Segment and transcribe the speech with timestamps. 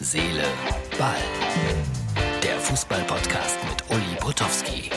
[0.00, 0.44] Seele,
[0.96, 1.16] Ball.
[2.40, 4.90] Der Fußball-Podcast mit Uli Potowski.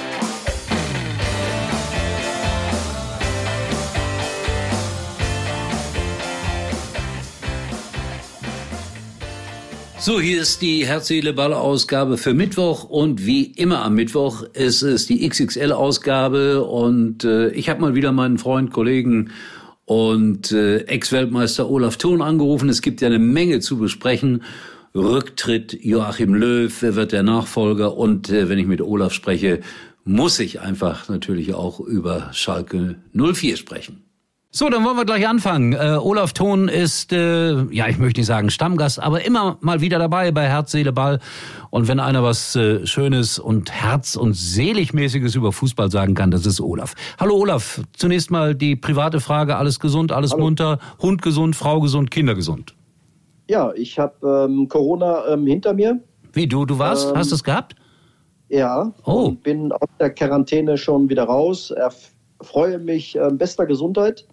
[9.97, 14.43] So, hier ist die Herz, Seele, Ball Ausgabe für Mittwoch und wie immer am Mittwoch
[14.53, 19.31] ist es die XXL Ausgabe und äh, ich habe mal wieder meinen Freund, Kollegen
[19.85, 22.69] und äh, Ex-Weltmeister Olaf Thon angerufen.
[22.69, 24.43] Es gibt ja eine Menge zu besprechen.
[24.93, 27.95] Rücktritt Joachim Löw, wer wird der Nachfolger?
[27.95, 29.61] Und äh, wenn ich mit Olaf spreche,
[30.03, 34.03] muss ich einfach natürlich auch über Schalke 04 sprechen.
[34.53, 35.71] So, dann wollen wir gleich anfangen.
[35.71, 39.97] Äh, Olaf Thon ist, äh, ja, ich möchte nicht sagen Stammgast, aber immer mal wieder
[39.97, 41.19] dabei bei Herz, Seele, Ball.
[41.69, 46.45] Und wenn einer was äh, Schönes und Herz- und Seligmäßiges über Fußball sagen kann, das
[46.45, 46.95] ist Olaf.
[47.17, 50.43] Hallo Olaf, zunächst mal die private Frage, alles gesund, alles Hallo.
[50.43, 52.73] munter, Hund gesund, Frau gesund, Kinder gesund.
[53.51, 55.99] Ja, ich habe ähm, Corona ähm, hinter mir.
[56.31, 57.75] Wie, du, du warst, Ähm, hast es gehabt?
[58.47, 58.93] Ja.
[59.05, 59.31] Oh.
[59.31, 61.73] Bin aus der Quarantäne schon wieder raus.
[62.39, 64.25] Freue mich ähm, bester Gesundheit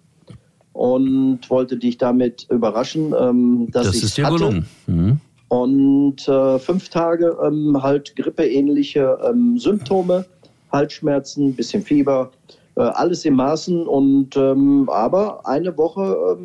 [0.72, 4.36] und wollte dich damit überraschen, ähm, dass Das ich ist dir hatte.
[4.36, 4.68] gelungen.
[4.86, 5.20] Mhm.
[5.48, 10.26] Und äh, fünf Tage ähm, halt grippeähnliche ähm, Symptome,
[10.70, 12.30] Halsschmerzen, bisschen Fieber,
[12.76, 13.84] äh, alles im Maßen.
[13.84, 16.38] Und aber eine Woche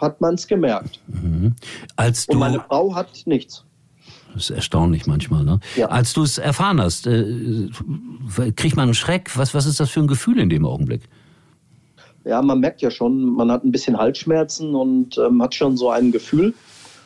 [0.00, 1.00] hat man es gemerkt.
[1.08, 1.54] Mhm.
[1.96, 3.64] Als du, Und meine Frau hat nichts.
[4.34, 5.60] das ist erstaunlich manchmal, ne?
[5.76, 5.86] Ja.
[5.88, 7.68] Als du es erfahren hast, äh,
[8.56, 9.36] kriegt man einen Schreck?
[9.36, 11.02] Was, was ist das für ein Gefühl in dem Augenblick?
[12.24, 15.90] Ja, man merkt ja schon, man hat ein bisschen Halsschmerzen und ähm, hat schon so
[15.90, 16.54] ein Gefühl.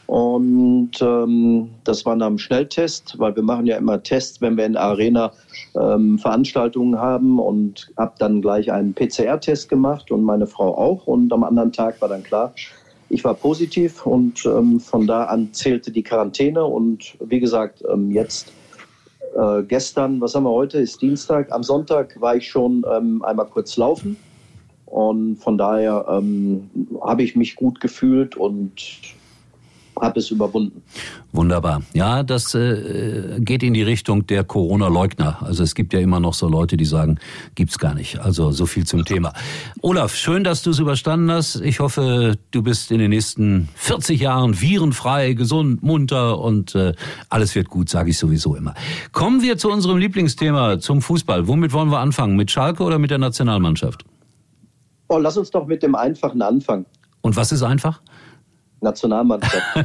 [0.06, 4.66] Und ähm, das war nach dem Schnelltest, weil wir machen ja immer Tests, wenn wir
[4.66, 5.32] in der Arena
[5.74, 11.06] ähm, Veranstaltungen haben und habe dann gleich einen PCR-Test gemacht und meine Frau auch.
[11.06, 12.52] Und am anderen Tag war dann klar,
[13.08, 16.64] ich war positiv und ähm, von da an zählte die Quarantäne.
[16.64, 18.52] Und wie gesagt, ähm, jetzt
[19.36, 23.46] äh, gestern, was haben wir heute, ist Dienstag, am Sonntag war ich schon ähm, einmal
[23.46, 24.16] kurz laufen.
[24.86, 26.70] Und von daher ähm,
[27.02, 28.72] habe ich mich gut gefühlt und
[30.00, 30.82] habe es überwunden.
[31.32, 31.82] Wunderbar.
[31.92, 35.38] Ja, das äh, geht in die Richtung der Corona-Leugner.
[35.42, 37.18] Also es gibt ja immer noch so Leute, die sagen,
[37.54, 38.20] gibt's gar nicht.
[38.20, 39.32] Also so viel zum Thema.
[39.80, 41.56] Olaf, schön, dass du es überstanden hast.
[41.60, 46.94] Ich hoffe, du bist in den nächsten 40 Jahren virenfrei, gesund, munter und äh,
[47.28, 48.74] alles wird gut, sage ich sowieso immer.
[49.12, 51.48] Kommen wir zu unserem Lieblingsthema, zum Fußball.
[51.48, 52.36] Womit wollen wir anfangen?
[52.36, 54.04] Mit Schalke oder mit der Nationalmannschaft?
[55.08, 56.86] Oh, lass uns doch mit dem einfachen anfangen.
[57.20, 58.00] Und was ist einfach?
[58.84, 59.62] Nationalmannschaft.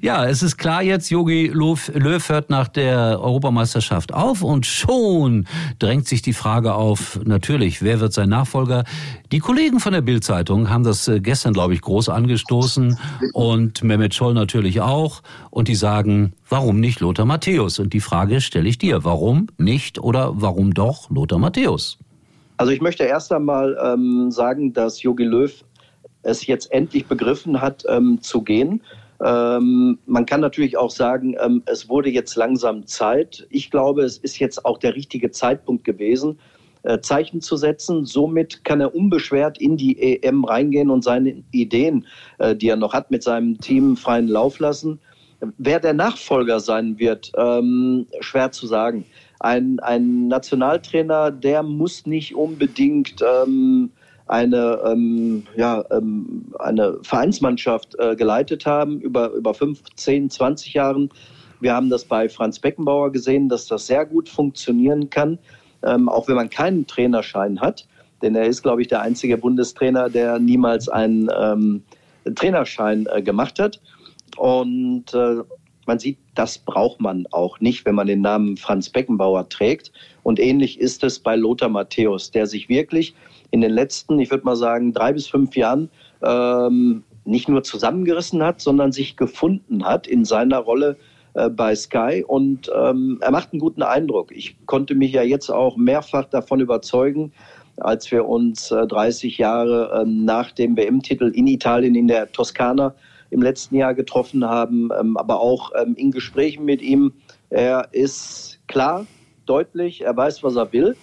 [0.00, 5.46] Ja, es ist klar jetzt, Jogi Löw, hört nach der Europameisterschaft auf und schon
[5.78, 8.84] drängt sich die Frage auf, natürlich, wer wird sein Nachfolger?
[9.30, 12.98] Die Kollegen von der Bild-Zeitung haben das äh, gestern, glaube ich, groß angestoßen
[13.34, 17.78] und Mehmet Scholl natürlich auch und die sagen, warum nicht Lothar Matthäus?
[17.78, 21.98] Und die Frage stelle ich dir, warum nicht oder warum doch Lothar Matthäus?
[22.58, 25.52] Also ich möchte erst einmal ähm, sagen, dass Jogi Löw
[26.22, 28.82] es jetzt endlich begriffen hat, ähm, zu gehen.
[29.24, 33.46] Ähm, man kann natürlich auch sagen, ähm, es wurde jetzt langsam Zeit.
[33.50, 36.38] Ich glaube, es ist jetzt auch der richtige Zeitpunkt gewesen,
[36.84, 38.04] äh, Zeichen zu setzen.
[38.04, 42.06] Somit kann er unbeschwert in die EM reingehen und seine Ideen,
[42.38, 45.00] äh, die er noch hat, mit seinem Team freien Lauf lassen.
[45.56, 49.04] Wer der Nachfolger sein wird, ähm, schwer zu sagen.
[49.40, 53.90] Ein, ein Nationaltrainer, der muss nicht unbedingt ähm,
[54.28, 61.10] eine, ähm, ja, ähm, eine Vereinsmannschaft äh, geleitet haben über, über 15, 20 Jahren.
[61.60, 65.38] Wir haben das bei Franz Beckenbauer gesehen, dass das sehr gut funktionieren kann,
[65.82, 67.86] ähm, auch wenn man keinen Trainerschein hat.
[68.22, 71.82] Denn er ist, glaube ich, der einzige Bundestrainer, der niemals einen ähm,
[72.34, 73.80] Trainerschein äh, gemacht hat.
[74.36, 75.36] Und äh,
[75.86, 79.90] man sieht, das braucht man auch nicht, wenn man den Namen Franz Beckenbauer trägt.
[80.22, 83.14] Und ähnlich ist es bei Lothar Matthäus, der sich wirklich
[83.50, 85.90] in den letzten, ich würde mal sagen, drei bis fünf Jahren
[86.22, 90.96] ähm, nicht nur zusammengerissen hat, sondern sich gefunden hat in seiner Rolle
[91.34, 92.24] äh, bei Sky.
[92.26, 94.32] Und ähm, er macht einen guten Eindruck.
[94.32, 97.32] Ich konnte mich ja jetzt auch mehrfach davon überzeugen,
[97.76, 102.94] als wir uns äh, 30 Jahre ähm, nach dem WM-Titel in Italien in der Toskana
[103.30, 107.12] im letzten Jahr getroffen haben, ähm, aber auch ähm, in Gesprächen mit ihm.
[107.50, 109.06] Er ist klar,
[109.46, 110.96] deutlich, er weiß, was er will.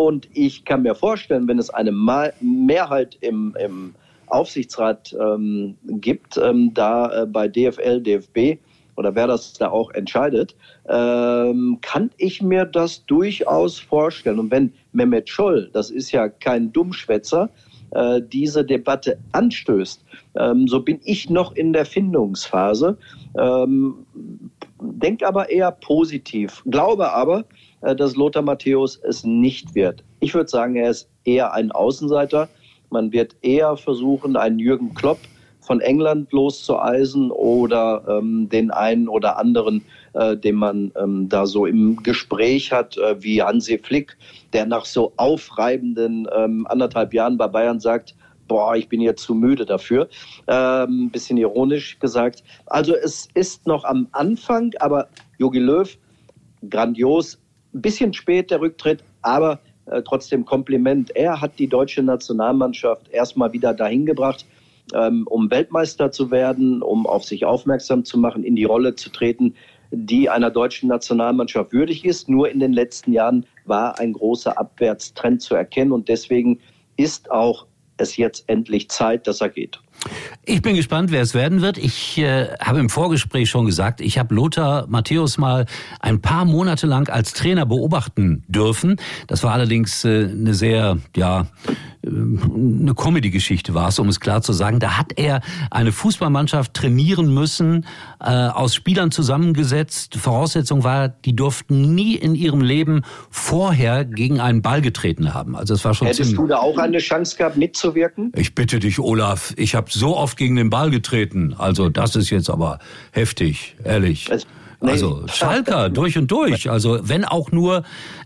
[0.00, 3.94] Und ich kann mir vorstellen, wenn es eine Mehrheit im, im
[4.28, 8.58] Aufsichtsrat ähm, gibt, ähm, da äh, bei DFL, DFB
[8.96, 10.56] oder wer das da auch entscheidet,
[10.88, 14.38] ähm, kann ich mir das durchaus vorstellen.
[14.38, 17.50] Und wenn Mehmet Scholl, das ist ja kein Dummschwätzer,
[17.90, 20.02] äh, diese Debatte anstößt,
[20.38, 22.96] ähm, so bin ich noch in der Findungsphase.
[23.38, 24.06] Ähm,
[24.80, 27.44] denk aber eher positiv, glaube aber,
[27.80, 30.04] dass Lothar Matthäus es nicht wird.
[30.20, 32.48] Ich würde sagen, er ist eher ein Außenseiter.
[32.90, 35.18] Man wird eher versuchen, einen Jürgen Klopp
[35.60, 39.84] von England loszueisen oder ähm, den einen oder anderen,
[40.14, 44.16] äh, den man ähm, da so im Gespräch hat, äh, wie Hansi Flick,
[44.52, 48.16] der nach so aufreibenden ähm, anderthalb Jahren bei Bayern sagt,
[48.48, 50.08] boah, ich bin jetzt zu müde dafür.
[50.48, 52.42] Ähm, bisschen ironisch gesagt.
[52.66, 55.06] Also es ist noch am Anfang, aber
[55.38, 55.96] Jogi Löw,
[56.68, 57.38] grandios,
[57.74, 61.14] ein bisschen spät der Rücktritt, aber äh, trotzdem Kompliment.
[61.16, 64.46] Er hat die deutsche Nationalmannschaft erstmal wieder dahin gebracht,
[64.94, 69.10] ähm, um Weltmeister zu werden, um auf sich aufmerksam zu machen, in die Rolle zu
[69.10, 69.54] treten,
[69.90, 72.28] die einer deutschen Nationalmannschaft würdig ist.
[72.28, 76.60] Nur in den letzten Jahren war ein großer Abwärtstrend zu erkennen und deswegen
[76.96, 77.66] ist auch
[77.96, 79.80] es jetzt endlich Zeit, dass er geht.
[80.46, 81.76] Ich bin gespannt, wer es werden wird.
[81.78, 85.66] Ich äh, habe im Vorgespräch schon gesagt, ich habe Lothar Matthäus mal
[86.00, 88.96] ein paar Monate lang als Trainer beobachten dürfen.
[89.26, 91.46] Das war allerdings äh, eine sehr, ja,
[92.02, 94.80] äh, eine Comedy-Geschichte war es, um es klar zu sagen.
[94.80, 97.86] Da hat er eine Fußballmannschaft trainieren müssen,
[98.20, 100.16] äh, aus Spielern zusammengesetzt.
[100.16, 105.54] Voraussetzung war, die durften nie in ihrem Leben vorher gegen einen Ball getreten haben.
[105.54, 108.32] Also es war schon Hättest du da auch eine Chance gehabt, mitzuwirken?
[108.34, 109.52] Ich bitte dich, Olaf.
[109.56, 111.54] Ich habe so oft gegen den Ball getreten.
[111.58, 112.78] Also das ist jetzt aber
[113.12, 114.28] heftig, ehrlich.
[114.80, 116.70] Also Schalker durch und durch.
[116.70, 117.84] Also wenn auch nur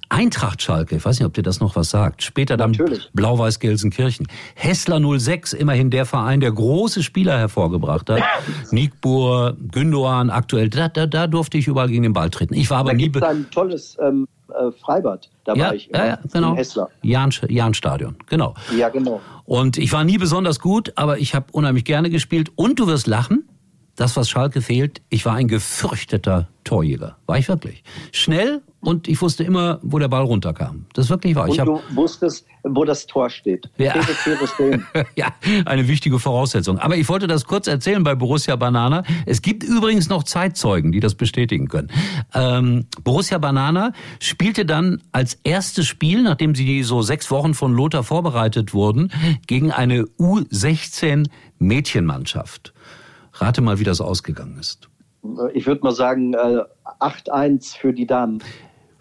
[0.08, 2.22] Eintracht Schalke, ich weiß nicht, ob dir das noch was sagt.
[2.22, 2.76] Später dann
[3.14, 4.28] Blau-Weiß Gelsenkirchen.
[4.54, 8.22] Hessler 06, immerhin der Verein, der große Spieler hervorgebracht hat.
[8.70, 12.54] Nikbur, Gündoan, aktuell, da, da, da durfte ich überall gegen den Ball treten.
[12.54, 13.10] Ich war aber da nie...
[13.20, 14.28] Ein tolles ähm,
[14.58, 15.90] äh, Freibad, da ja, war ich.
[15.92, 16.56] Ja, ja, genau.
[16.56, 16.88] Hessler.
[17.02, 18.54] Jahn, Jahn-Stadion, genau.
[18.76, 19.20] Ja, genau.
[19.44, 22.50] Und ich war nie besonders gut, aber ich habe unheimlich gerne gespielt.
[22.56, 23.48] Und du wirst lachen,
[23.96, 27.16] das, was Schalke fehlt, ich war ein gefürchteter Torjäger.
[27.26, 27.84] War ich wirklich.
[28.12, 30.86] Schnell und ich wusste immer, wo der Ball runterkam.
[30.94, 31.44] Das ist wirklich wahr.
[31.44, 33.68] Und ich hab, du wusstest, wo das Tor steht.
[33.78, 33.94] Ja.
[35.16, 35.28] ja,
[35.64, 36.78] eine wichtige Voraussetzung.
[36.78, 39.02] Aber ich wollte das kurz erzählen bei Borussia Banana.
[39.26, 41.90] Es gibt übrigens noch Zeitzeugen, die das bestätigen können.
[42.34, 48.04] Ähm, Borussia Banana spielte dann als erstes Spiel, nachdem sie so sechs Wochen von Lothar
[48.04, 49.10] vorbereitet wurden,
[49.46, 51.28] gegen eine U16
[51.58, 52.72] Mädchenmannschaft.
[53.34, 54.88] Rate mal, wie das ausgegangen ist.
[55.54, 56.62] Ich würde mal sagen, äh,
[57.00, 58.42] 8-1 für die Damen.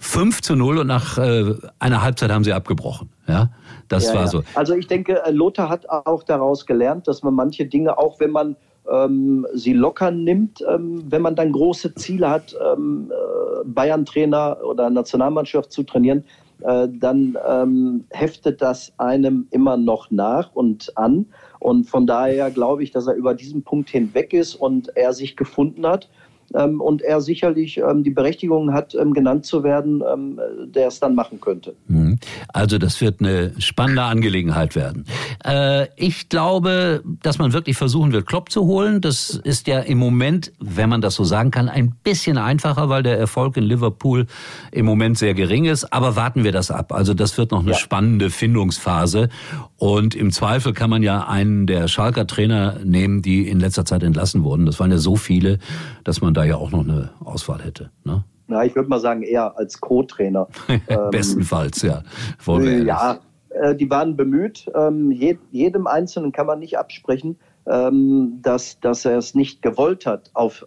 [0.04, 3.10] 5 zu 0 und nach äh, einer Halbzeit haben sie abgebrochen.
[3.26, 3.50] Ja,
[3.88, 4.28] das ja, war ja.
[4.28, 4.44] so.
[4.54, 8.32] Also ich denke, äh, Lothar hat auch daraus gelernt, dass man manche Dinge, auch wenn
[8.32, 8.58] man
[8.92, 14.90] ähm, sie locker nimmt, ähm, wenn man dann große Ziele hat, ähm, äh, Bayern-Trainer oder
[14.90, 16.26] Nationalmannschaft zu trainieren,
[16.62, 21.28] äh, dann ähm, heftet das einem immer noch nach und an.
[21.60, 25.38] Und von daher glaube ich, dass er über diesen Punkt hinweg ist und er sich
[25.38, 26.10] gefunden hat
[26.54, 31.16] und er sicherlich ähm, die Berechtigung hat, ähm, genannt zu werden, ähm, der es dann
[31.16, 31.76] machen könnte.
[31.88, 32.20] Mhm.
[32.50, 35.06] Also das wird eine spannende Angelegenheit werden.
[35.44, 39.02] Äh, ich glaube, dass man wirklich versuchen wird, Klopp zu holen.
[39.02, 43.04] Das ist ja im Moment, wenn man das so sagen kann, ein bisschen einfacher, weil
[43.04, 44.28] der Erfolg in Liverpool
[44.72, 45.92] im Moment sehr gering ist.
[45.94, 46.92] Aber warten wir das ab.
[46.92, 47.78] Also das wird noch eine ja.
[47.78, 49.30] spannende Findungsphase.
[49.78, 54.04] Und im Zweifel kann man ja einen der Schalker Trainer nehmen, die in letzter Zeit
[54.04, 54.66] entlassen wurden.
[54.66, 55.60] Das waren ja so viele,
[56.04, 57.92] dass man da ja auch noch eine Auswahl hätte.
[58.04, 58.24] Ne?
[58.48, 60.48] Na, ich würde mal sagen, eher als Co-Trainer.
[60.88, 62.04] Ähm, Bestenfalls, ja.
[62.44, 64.70] Wollen ja, äh, die waren bemüht.
[64.76, 70.30] Ähm, jedem Einzelnen kann man nicht absprechen, ähm, dass, dass er es nicht gewollt hat
[70.34, 70.66] auf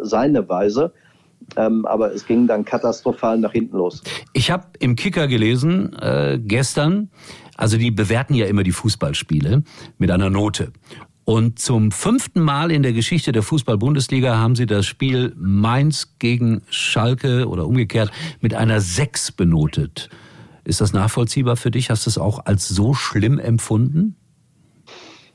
[0.00, 0.92] seine Weise.
[1.54, 4.02] aber es ging dann katastrophal nach hinten los.
[4.32, 7.10] Ich habe im Kicker gelesen äh, gestern,
[7.56, 9.62] also die bewerten ja immer die Fußballspiele
[9.98, 10.72] mit einer Note.
[11.26, 16.62] Und zum fünften Mal in der Geschichte der Fußball-Bundesliga haben sie das Spiel Mainz gegen
[16.70, 20.08] Schalke oder umgekehrt mit einer Sechs benotet.
[20.62, 21.90] Ist das nachvollziehbar für dich?
[21.90, 24.14] Hast du es auch als so schlimm empfunden?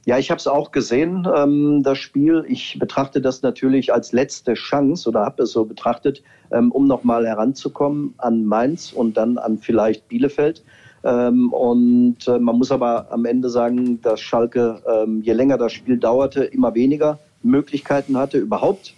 [0.05, 2.45] Ja, ich habe es auch gesehen, ähm, das Spiel.
[2.47, 7.27] Ich betrachte das natürlich als letzte Chance oder habe es so betrachtet, ähm, um nochmal
[7.27, 10.63] heranzukommen an Mainz und dann an vielleicht Bielefeld.
[11.03, 15.73] Ähm, und äh, man muss aber am Ende sagen, dass Schalke, ähm, je länger das
[15.73, 18.93] Spiel dauerte, immer weniger Möglichkeiten hatte, überhaupt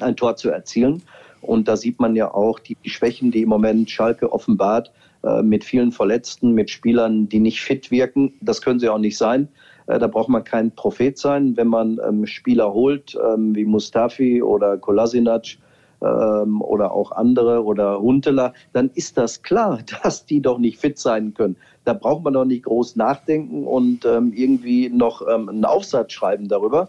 [0.00, 1.02] ein Tor zu erzielen.
[1.40, 4.92] Und da sieht man ja auch die, Schwächen, die im Moment Schalke offenbart,
[5.24, 8.34] äh, mit vielen Verletzten, mit Spielern, die nicht fit wirken.
[8.40, 9.48] Das können sie auch nicht sein.
[9.86, 14.76] Äh, da braucht man kein Prophet sein, wenn man ähm, Spieler holt, wie Mustafi oder
[14.76, 15.56] Kolasinac,
[16.02, 20.98] ähm, oder auch andere oder Hunteler, dann ist das klar, dass die doch nicht fit
[20.98, 21.56] sein können.
[21.84, 26.48] Da braucht man doch nicht groß nachdenken und ähm, irgendwie noch ähm, einen Aufsatz schreiben
[26.48, 26.88] darüber.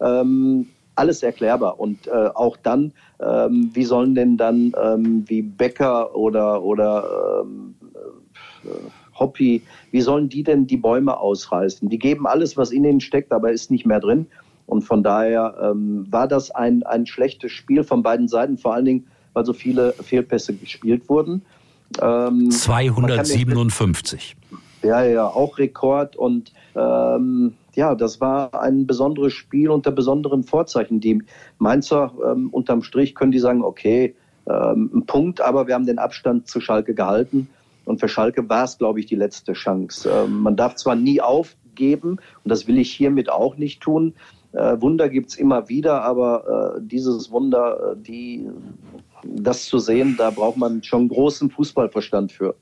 [0.00, 1.80] Ähm, alles erklärbar.
[1.80, 7.44] Und äh, auch dann, ähm, wie sollen denn dann ähm, wie Becker oder, oder
[8.64, 8.68] äh,
[9.18, 11.88] Hoppy, wie sollen die denn die Bäume ausreißen?
[11.88, 14.26] Die geben alles, was in ihnen steckt, aber ist nicht mehr drin.
[14.70, 18.84] Und von daher ähm, war das ein, ein schlechtes Spiel von beiden Seiten, vor allen
[18.84, 21.42] Dingen, weil so viele Fehlpässe gespielt wurden.
[22.00, 24.36] Ähm, 257.
[24.82, 26.14] Ja, ja, auch Rekord.
[26.16, 31.00] Und ähm, ja, das war ein besonderes Spiel unter besonderen Vorzeichen.
[31.00, 31.22] Die
[31.58, 34.14] Mainzer ähm, unterm Strich können die sagen, okay,
[34.48, 37.48] ähm, ein Punkt, aber wir haben den Abstand zu Schalke gehalten.
[37.84, 40.08] Und für Schalke war es, glaube ich, die letzte Chance.
[40.10, 44.14] Ähm, man darf zwar nie aufgeben, und das will ich hiermit auch nicht tun.
[44.52, 48.50] Äh, Wunder gibt es immer wieder, aber äh, dieses Wunder, äh, die,
[49.24, 52.56] das zu sehen, da braucht man schon großen Fußballverstand für.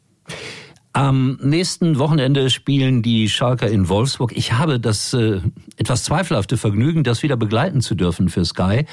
[0.94, 4.32] Am nächsten Wochenende spielen die Schalker in Wolfsburg.
[4.34, 5.40] Ich habe das äh,
[5.76, 8.86] etwas zweifelhafte Vergnügen, das wieder begleiten zu dürfen für Sky.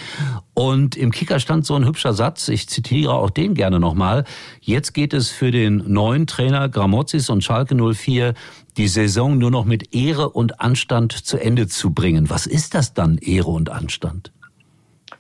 [0.54, 4.26] Und im Kicker stand so ein hübscher Satz, ich zitiere auch den gerne nochmal.
[4.60, 8.34] Jetzt geht es für den neuen Trainer Gramozis und Schalke 04,
[8.78, 12.30] die Saison nur noch mit Ehre und Anstand zu Ende zu bringen.
[12.30, 14.35] Was ist das dann, Ehre und Anstand?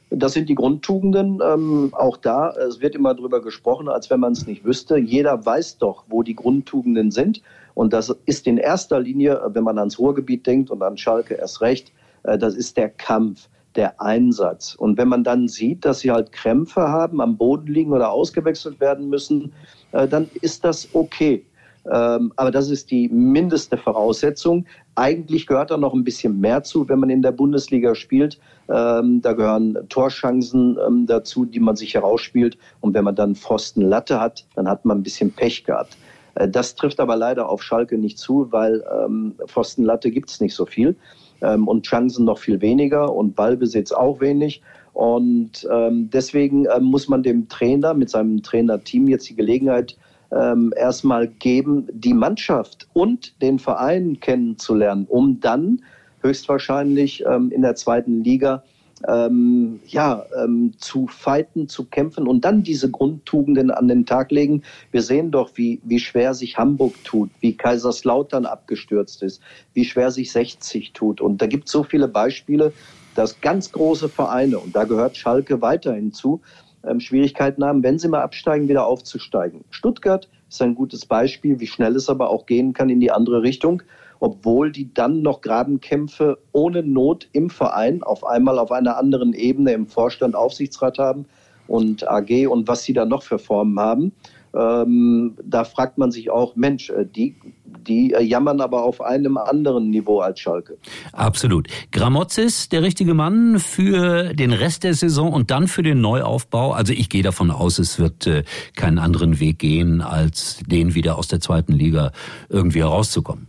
[0.09, 1.39] Das sind die Grundtugenden.
[1.43, 4.97] Ähm, auch da, es wird immer darüber gesprochen, als wenn man es nicht wüsste.
[4.97, 7.41] Jeder weiß doch, wo die Grundtugenden sind.
[7.74, 11.62] Und das ist in erster Linie, wenn man ans Ruhrgebiet denkt und an Schalke erst
[11.62, 11.91] recht,
[12.24, 14.75] äh, das ist der Kampf, der Einsatz.
[14.75, 18.79] Und wenn man dann sieht, dass sie halt Krämpfe haben, am Boden liegen oder ausgewechselt
[18.79, 19.53] werden müssen,
[19.91, 21.45] äh, dann ist das okay.
[21.92, 24.65] Ähm, aber das ist die mindeste Voraussetzung.
[24.96, 28.39] Eigentlich gehört da noch ein bisschen mehr zu, wenn man in der Bundesliga spielt.
[28.70, 32.58] Ähm, da gehören Torchancen ähm, dazu, die man sich herausspielt.
[32.82, 35.98] Und wenn man dann Pfosten Latte hat, dann hat man ein bisschen Pech gehabt.
[36.36, 40.42] Äh, das trifft aber leider auf Schalke nicht zu, weil ähm, Pfosten Latte gibt es
[40.42, 40.96] nicht so viel.
[41.42, 44.63] Und Chancen noch viel weniger und Ballbesitz auch wenig.
[44.94, 49.98] Und deswegen äh, muss man dem Trainer mit seinem Trainerteam jetzt die Gelegenheit
[50.32, 55.82] ähm, erstmal geben, die Mannschaft und den Verein kennenzulernen, um dann
[56.22, 58.63] höchstwahrscheinlich ähm, in der zweiten Liga
[59.08, 64.63] ähm, ja, ähm, zu fighten, zu kämpfen und dann diese Grundtugenden an den Tag legen.
[64.91, 69.41] Wir sehen doch, wie, wie schwer sich Hamburg tut, wie Kaiserslautern abgestürzt ist,
[69.74, 71.22] wie schwer sich 60 tut.
[71.22, 72.74] Und da gibt es so viele Beispiele,
[73.15, 76.41] dass ganz große Vereine, und da gehört Schalke weiterhin zu,
[76.88, 79.63] ähm, Schwierigkeiten haben, wenn sie mal absteigen, wieder aufzusteigen.
[79.70, 83.42] Stuttgart ist ein gutes Beispiel, wie schnell es aber auch gehen kann in die andere
[83.42, 83.84] Richtung,
[84.20, 89.74] obwohl die dann noch Grabenkämpfe ohne Not im Verein auf einmal auf einer anderen Ebene
[89.74, 91.25] im Vorstand, Aufsichtsrat haben
[91.68, 94.12] und AG und was sie da noch für Formen haben.
[94.55, 97.35] Ähm, da fragt man sich auch, Mensch, äh, die,
[97.65, 100.77] die äh, jammern aber auf einem anderen Niveau als Schalke.
[101.12, 101.67] Absolut.
[101.91, 106.71] Gramozis, der richtige Mann für den Rest der Saison und dann für den Neuaufbau.
[106.71, 108.43] Also ich gehe davon aus, es wird äh,
[108.75, 112.12] keinen anderen Weg gehen, als den wieder aus der zweiten Liga
[112.47, 113.47] irgendwie herauszukommen.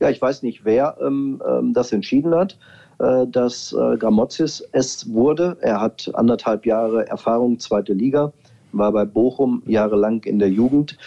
[0.00, 2.58] Ja, ich weiß nicht, wer ähm, ähm das entschieden hat
[2.98, 5.58] äh, dass Gramozis es wurde.
[5.60, 8.32] Er hat anderthalb Jahre Erfahrung, zweite Liga
[8.72, 10.98] war bei Bochum jahrelang in der Jugend.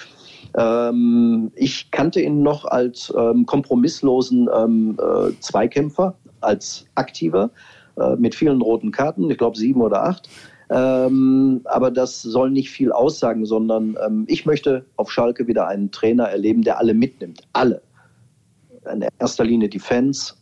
[0.57, 7.51] Ähm, ich kannte ihn noch als ähm, kompromisslosen ähm, äh, Zweikämpfer, als Aktiver
[7.97, 10.29] äh, mit vielen roten Karten, ich glaube sieben oder acht.
[10.71, 15.91] Ähm, aber das soll nicht viel aussagen, sondern ähm, ich möchte auf Schalke wieder einen
[15.91, 17.41] Trainer erleben, der alle mitnimmt.
[17.53, 17.81] Alle.
[18.91, 20.37] In erster Linie die Fans,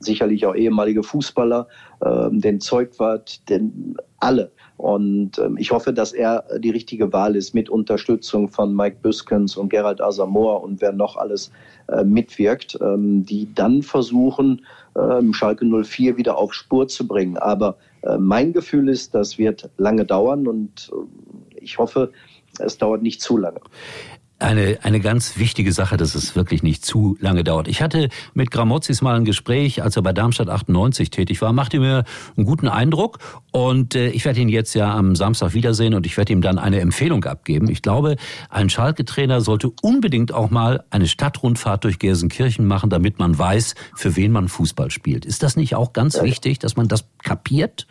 [0.00, 1.68] sicherlich auch ehemalige Fußballer,
[2.04, 4.50] ähm, den Zeugwart, den alle.
[4.78, 9.56] Und ähm, ich hoffe, dass er die richtige Wahl ist mit Unterstützung von Mike Büskens
[9.56, 11.50] und Gerald Asamoah und wer noch alles
[11.88, 14.64] äh, mitwirkt, ähm, die dann versuchen,
[14.96, 17.36] ähm, Schalke 04 wieder auf Spur zu bringen.
[17.36, 22.12] Aber äh, mein Gefühl ist, das wird lange dauern und äh, ich hoffe,
[22.60, 23.60] es dauert nicht zu lange
[24.38, 27.66] eine, eine ganz wichtige Sache, dass es wirklich nicht zu lange dauert.
[27.66, 31.80] Ich hatte mit Gramozis mal ein Gespräch, als er bei Darmstadt 98 tätig war, machte
[31.80, 32.04] mir
[32.36, 33.18] einen guten Eindruck
[33.50, 36.58] und äh, ich werde ihn jetzt ja am Samstag wiedersehen und ich werde ihm dann
[36.58, 37.68] eine Empfehlung abgeben.
[37.68, 38.16] Ich glaube,
[38.48, 44.14] ein Schalke-Trainer sollte unbedingt auch mal eine Stadtrundfahrt durch Gelsenkirchen machen, damit man weiß, für
[44.16, 45.24] wen man Fußball spielt.
[45.24, 47.86] Ist das nicht auch ganz wichtig, dass man das kapiert?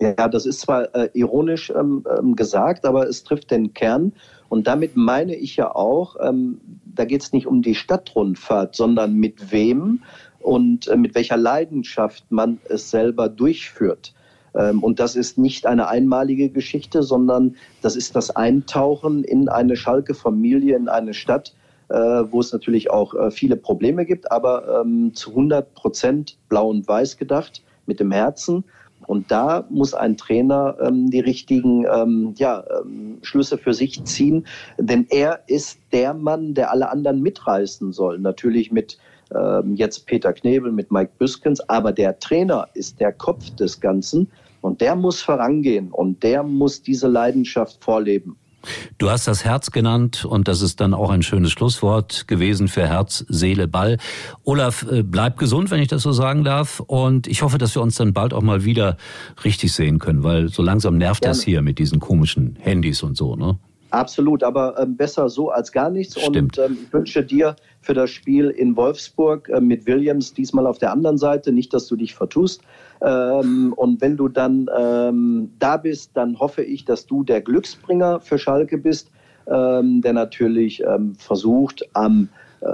[0.00, 4.12] Ja, das ist zwar äh, ironisch ähm, ähm, gesagt, aber es trifft den Kern.
[4.48, 9.14] Und damit meine ich ja auch, ähm, da geht es nicht um die Stadtrundfahrt, sondern
[9.14, 10.02] mit wem
[10.40, 14.14] und äh, mit welcher Leidenschaft man es selber durchführt.
[14.54, 19.76] Ähm, und das ist nicht eine einmalige Geschichte, sondern das ist das Eintauchen in eine
[19.76, 21.54] Schalke-Familie, in eine Stadt,
[21.88, 26.68] äh, wo es natürlich auch äh, viele Probleme gibt, aber ähm, zu 100 Prozent blau
[26.68, 28.64] und weiß gedacht, mit dem Herzen.
[29.08, 34.46] Und da muss ein Trainer ähm, die richtigen ähm, ja, ähm, Schlüsse für sich ziehen,
[34.78, 38.18] denn er ist der Mann, der alle anderen mitreißen soll.
[38.18, 38.98] Natürlich mit
[39.34, 44.30] ähm, jetzt Peter Knebel, mit Mike Büskens, aber der Trainer ist der Kopf des Ganzen
[44.60, 48.36] und der muss vorangehen und der muss diese Leidenschaft vorleben.
[48.98, 52.86] Du hast das Herz genannt und das ist dann auch ein schönes Schlusswort gewesen für
[52.86, 53.98] Herz, Seele, Ball.
[54.44, 56.80] Olaf, äh, bleib gesund, wenn ich das so sagen darf.
[56.80, 58.96] Und ich hoffe, dass wir uns dann bald auch mal wieder
[59.44, 61.36] richtig sehen können, weil so langsam nervt Gerne.
[61.36, 63.58] das hier mit diesen komischen Handys und so, ne?
[63.90, 66.20] Absolut, aber ähm, besser so als gar nichts.
[66.20, 66.58] Stimmt.
[66.58, 70.78] Und ähm, ich wünsche dir für das Spiel in Wolfsburg äh, mit Williams diesmal auf
[70.78, 72.62] der anderen Seite, nicht, dass du dich vertust.
[73.00, 78.20] Ähm, und wenn du dann ähm, da bist, dann hoffe ich, dass du der Glücksbringer
[78.20, 79.10] für Schalke bist,
[79.46, 82.28] ähm, der natürlich ähm, versucht, am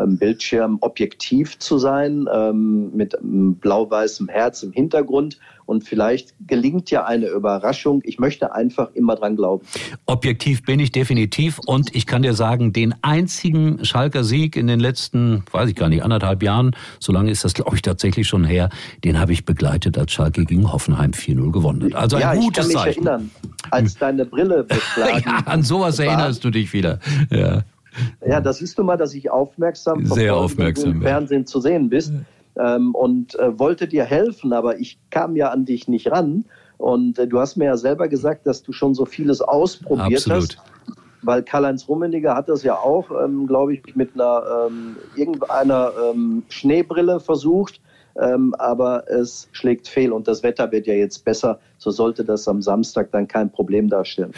[0.06, 5.38] Bildschirm objektiv zu sein, ähm, mit blau-weißem Herz im Hintergrund.
[5.66, 8.02] Und vielleicht gelingt ja eine Überraschung.
[8.04, 9.64] Ich möchte einfach immer dran glauben.
[10.04, 11.58] Objektiv bin ich definitiv.
[11.64, 15.88] Und ich kann dir sagen, den einzigen Schalker Sieg in den letzten, weiß ich gar
[15.88, 18.68] nicht, anderthalb Jahren, so lange ist das, glaube ich, tatsächlich schon her,
[19.04, 21.94] den habe ich begleitet, als Schalke gegen Hoffenheim 4-0 gewonnen hat.
[21.94, 23.06] Also ein ja, gutes ich kann mich Zeichen.
[23.06, 23.30] erinnern,
[23.70, 26.06] als deine Brille beschlagen ja, an sowas war.
[26.06, 26.98] erinnerst du dich wieder.
[27.30, 27.62] Ja.
[28.26, 32.12] Ja, das siehst du mal, dass ich aufmerksam Sehr aufmerksam, im Fernsehen zu sehen bist
[32.58, 36.44] ähm, und äh, wollte dir helfen, aber ich kam ja an dich nicht ran.
[36.78, 40.42] Und äh, du hast mir ja selber gesagt, dass du schon so vieles ausprobiert Absolut.
[40.42, 40.58] hast.
[41.22, 46.42] Weil Karl-Heinz Rummeniger hat das ja auch, ähm, glaube ich, mit einer ähm, irgendeiner ähm,
[46.48, 47.80] Schneebrille versucht.
[48.20, 51.58] Ähm, aber es schlägt fehl und das Wetter wird ja jetzt besser.
[51.78, 54.32] So sollte das am Samstag dann kein Problem darstellen.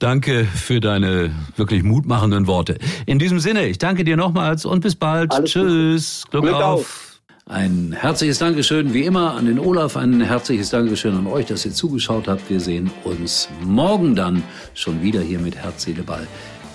[0.00, 2.78] Danke für deine wirklich mutmachenden Worte.
[3.04, 5.30] In diesem Sinne, ich danke dir nochmals und bis bald.
[5.30, 6.24] Alles Tschüss.
[6.30, 6.62] Glück, Glück, auf.
[6.80, 7.20] auf.
[7.44, 11.72] Ein herzliches Dankeschön wie immer an den Olaf, ein herzliches Dankeschön an euch, dass ihr
[11.72, 12.48] zugeschaut habt.
[12.48, 14.42] Wir sehen uns morgen dann
[14.72, 16.26] schon wieder hier mit Herz, Seele, Ball.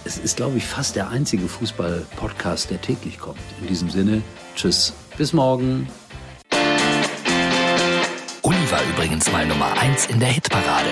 [0.03, 3.39] Es ist, glaube ich, fast der einzige Fußball-Podcast, der täglich kommt.
[3.59, 4.21] In diesem Sinne,
[4.55, 5.87] tschüss, bis morgen.
[8.43, 10.91] Uli war übrigens mal Nummer eins in der Hitparade.